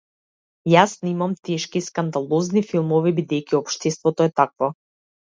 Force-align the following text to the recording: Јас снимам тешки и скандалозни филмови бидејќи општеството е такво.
Јас 0.71 0.95
снимам 1.01 1.35
тешки 1.51 1.83
и 1.83 1.87
скандалозни 1.89 2.65
филмови 2.73 3.17
бидејќи 3.23 3.63
општеството 3.63 4.31
е 4.31 4.37
такво. 4.43 4.77